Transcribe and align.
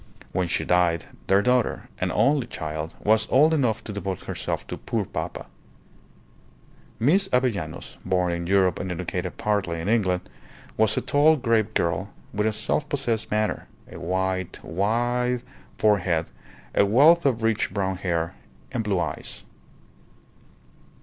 When 0.31 0.47
she 0.47 0.65
died, 0.65 1.05
their 1.27 1.43
daughter, 1.43 1.87
an 1.99 2.11
only 2.11 2.47
child, 2.47 2.95
was 3.03 3.27
old 3.29 3.53
enough 3.53 3.83
to 3.83 3.93
devote 3.93 4.23
herself 4.23 4.65
to 4.65 4.77
"poor 4.77 5.05
papa." 5.05 5.45
Miss 6.99 7.29
Avellanos, 7.31 7.97
born 8.03 8.31
in 8.33 8.47
Europe 8.47 8.79
and 8.79 8.91
educated 8.91 9.37
partly 9.37 9.79
in 9.79 9.87
England, 9.87 10.27
was 10.75 10.97
a 10.97 11.01
tall, 11.01 11.35
grave 11.35 11.75
girl, 11.75 12.09
with 12.33 12.47
a 12.47 12.51
self 12.51 12.89
possessed 12.89 13.29
manner, 13.29 13.67
a 13.91 13.99
wide, 13.99 14.55
white 14.63 15.43
forehead, 15.77 16.31
a 16.73 16.83
wealth 16.83 17.23
of 17.23 17.43
rich 17.43 17.71
brown 17.71 17.97
hair, 17.97 18.33
and 18.71 18.83
blue 18.83 18.99
eyes. 18.99 19.43